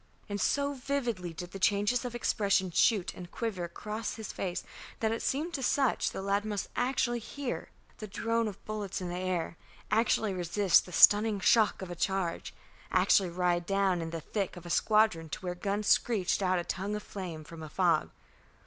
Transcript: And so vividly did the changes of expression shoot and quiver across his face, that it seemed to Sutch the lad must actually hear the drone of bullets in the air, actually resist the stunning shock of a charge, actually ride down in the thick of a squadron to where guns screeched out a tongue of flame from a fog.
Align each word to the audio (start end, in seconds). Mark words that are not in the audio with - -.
And 0.27 0.41
so 0.41 0.73
vividly 0.73 1.31
did 1.31 1.51
the 1.51 1.59
changes 1.59 2.03
of 2.03 2.15
expression 2.15 2.71
shoot 2.71 3.13
and 3.13 3.29
quiver 3.29 3.65
across 3.65 4.15
his 4.15 4.33
face, 4.33 4.63
that 4.99 5.11
it 5.11 5.21
seemed 5.21 5.53
to 5.53 5.61
Sutch 5.61 6.09
the 6.09 6.23
lad 6.23 6.43
must 6.43 6.69
actually 6.75 7.19
hear 7.19 7.69
the 7.99 8.07
drone 8.07 8.47
of 8.47 8.65
bullets 8.65 8.99
in 8.99 9.09
the 9.09 9.19
air, 9.19 9.57
actually 9.91 10.33
resist 10.33 10.87
the 10.87 10.91
stunning 10.91 11.39
shock 11.39 11.83
of 11.83 11.91
a 11.91 11.95
charge, 11.95 12.51
actually 12.91 13.29
ride 13.29 13.67
down 13.67 14.01
in 14.01 14.09
the 14.09 14.21
thick 14.21 14.57
of 14.57 14.65
a 14.65 14.71
squadron 14.71 15.29
to 15.29 15.39
where 15.41 15.53
guns 15.53 15.85
screeched 15.85 16.41
out 16.41 16.57
a 16.57 16.63
tongue 16.63 16.95
of 16.95 17.03
flame 17.03 17.43
from 17.43 17.61
a 17.61 17.69
fog. 17.69 18.09